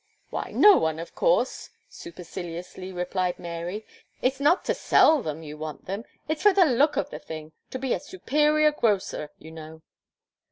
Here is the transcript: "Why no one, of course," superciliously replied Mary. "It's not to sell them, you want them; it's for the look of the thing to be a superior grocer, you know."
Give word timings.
"Why 0.31 0.49
no 0.51 0.77
one, 0.77 0.97
of 0.97 1.13
course," 1.13 1.69
superciliously 1.87 2.91
replied 2.91 3.37
Mary. 3.37 3.85
"It's 4.19 4.39
not 4.39 4.65
to 4.65 4.73
sell 4.73 5.21
them, 5.21 5.43
you 5.43 5.59
want 5.59 5.85
them; 5.85 6.05
it's 6.27 6.41
for 6.41 6.53
the 6.53 6.65
look 6.65 6.97
of 6.97 7.11
the 7.11 7.19
thing 7.19 7.51
to 7.69 7.77
be 7.77 7.93
a 7.93 7.99
superior 7.99 8.71
grocer, 8.71 9.29
you 9.37 9.51
know." 9.51 9.83